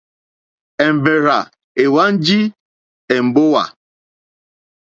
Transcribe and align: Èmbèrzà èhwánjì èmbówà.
Èmbèrzà 0.85 1.39
èhwánjì 1.83 2.39
èmbówà. 3.15 3.63